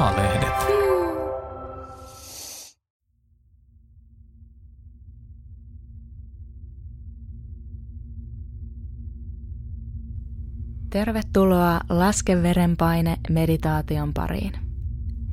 [0.00, 0.54] A-lehdet.
[10.90, 14.52] Tervetuloa Laske verenpaine meditaation pariin.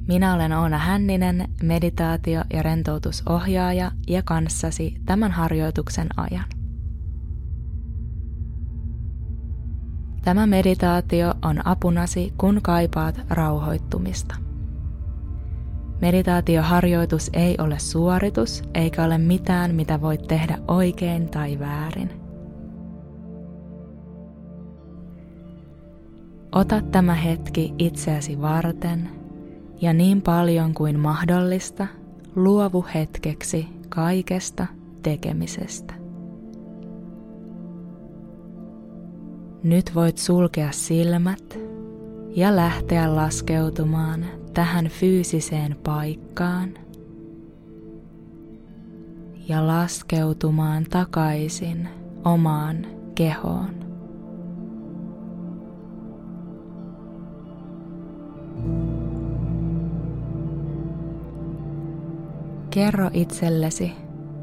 [0.07, 6.45] Minä olen Oona Hänninen, meditaatio- ja rentoutusohjaaja ja kanssasi tämän harjoituksen ajan.
[10.23, 14.46] Tämä meditaatio on apunasi, kun kaipaat rauhoittumista.
[16.01, 22.09] Meditaatioharjoitus ei ole suoritus eikä ole mitään, mitä voit tehdä oikein tai väärin.
[26.51, 29.09] Ota tämä hetki itseäsi varten
[29.81, 31.87] ja niin paljon kuin mahdollista
[32.35, 34.67] luovu hetkeksi kaikesta
[35.03, 35.93] tekemisestä.
[39.63, 41.59] Nyt voit sulkea silmät
[42.35, 46.73] ja lähteä laskeutumaan tähän fyysiseen paikkaan
[49.47, 51.89] ja laskeutumaan takaisin
[52.25, 52.85] omaan
[53.15, 53.77] kehoon.
[62.69, 63.91] Kerro itsellesi,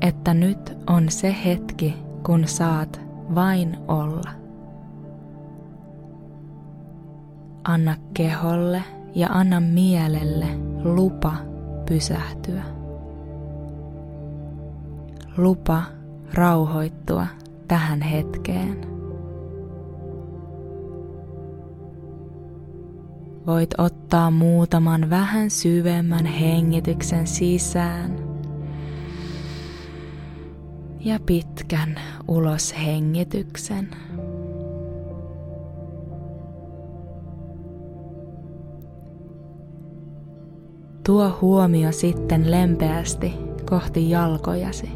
[0.01, 1.95] että nyt on se hetki,
[2.27, 3.01] kun saat
[3.35, 4.44] vain olla.
[7.65, 8.85] Anna keholle
[9.15, 10.47] ja anna mielelle
[10.85, 11.37] lupa
[11.87, 12.63] pysähtyä.
[15.37, 15.83] Lupa
[16.35, 17.27] rauhoittua
[17.69, 18.95] tähän hetkeen.
[23.47, 28.17] Voit ottaa muutaman vähän syvemmän hengityksen sisään
[31.01, 33.89] ja pitkän ulos hengityksen.
[41.07, 43.35] Tuo huomio sitten lempeästi
[43.69, 44.91] kohti jalkojasi.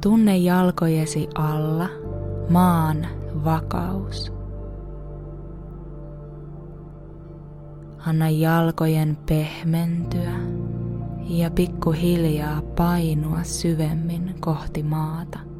[0.00, 1.88] Tunne jalkojesi alla
[2.50, 3.06] maan
[3.44, 4.32] vakaus.
[8.06, 10.32] Anna jalkojen pehmentyä
[11.28, 15.51] ja pikkuhiljaa painua syvemmin kohti maata.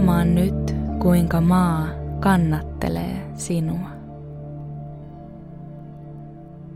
[0.00, 1.86] Huomaa nyt, kuinka maa
[2.20, 3.90] kannattelee sinua.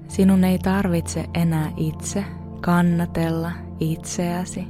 [0.09, 2.25] Sinun ei tarvitse enää itse
[2.61, 4.67] kannatella itseäsi.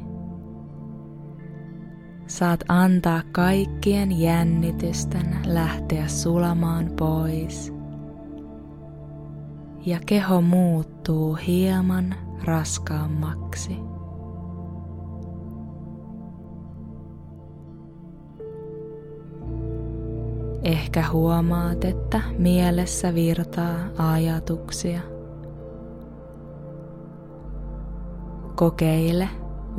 [2.27, 7.75] Saat antaa kaikkien jännitysten lähteä sulamaan pois.
[9.87, 13.94] Ja keho muuttuu hieman raskaammaksi.
[20.65, 25.01] Ehkä huomaat, että mielessä virtaa ajatuksia.
[28.55, 29.29] Kokeile,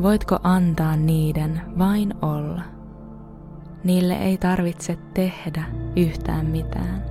[0.01, 2.61] voitko antaa niiden vain olla.
[3.83, 5.63] Niille ei tarvitse tehdä
[5.95, 7.03] yhtään mitään.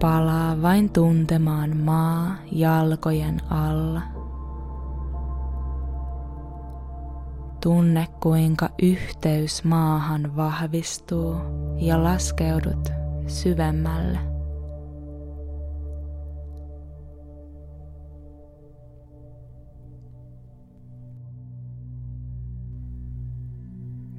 [0.00, 4.02] Palaa vain tuntemaan maa jalkojen alla–
[7.66, 11.36] Tunne kuinka yhteys maahan vahvistuu
[11.80, 12.92] ja laskeudut
[13.26, 14.18] syvemmälle.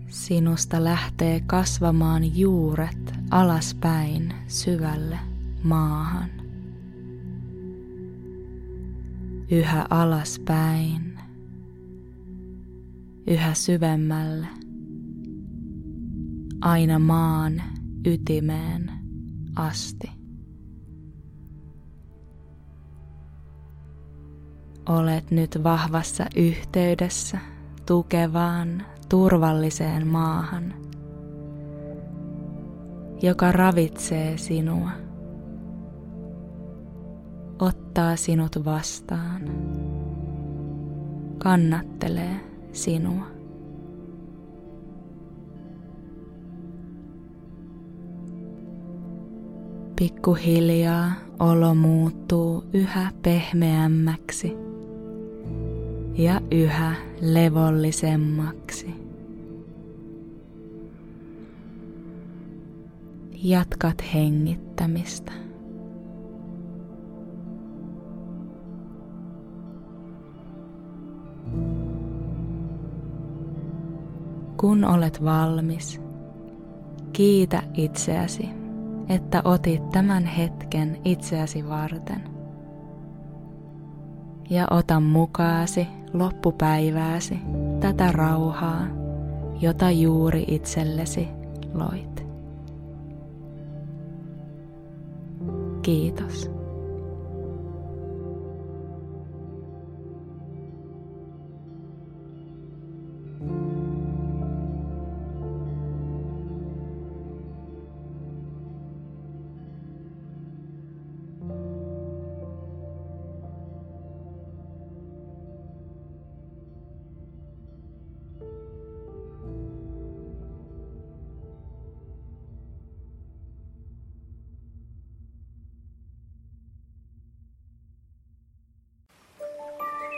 [0.09, 5.19] Sinusta lähtee kasvamaan juuret alaspäin syvälle
[5.63, 6.29] maahan.
[9.51, 11.06] Yhä alaspäin
[13.27, 14.47] yhä syvemmälle,
[16.61, 17.61] aina maan
[18.05, 18.91] ytimeen
[19.55, 20.11] asti.
[24.89, 27.37] Olet nyt vahvassa yhteydessä
[27.85, 30.73] tukevaan, turvalliseen maahan,
[33.21, 34.91] joka ravitsee sinua,
[37.59, 39.41] ottaa sinut vastaan,
[41.37, 43.27] kannattelee sinua.
[49.95, 54.53] Pikkuhiljaa olo muuttuu yhä pehmeämmäksi
[56.17, 58.93] ja yhä levollisemmaksi.
[63.43, 65.46] Jatkat hengittämistä.
[74.57, 76.01] Kun olet valmis,
[77.13, 78.49] kiitä itseäsi,
[79.09, 82.23] että otit tämän hetken itseäsi varten.
[84.49, 87.39] Ja ota mukaasi loppupäivääsi
[87.79, 88.87] tätä rauhaa,
[89.61, 91.27] jota juuri itsellesi
[91.73, 92.27] loit.
[95.81, 96.56] Kiitos.